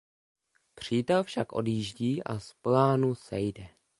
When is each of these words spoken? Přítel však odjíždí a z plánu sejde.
Přítel 0.75 1.23
však 1.23 1.53
odjíždí 1.53 2.23
a 2.23 2.39
z 2.39 2.53
plánu 2.61 3.15
sejde. 3.15 3.69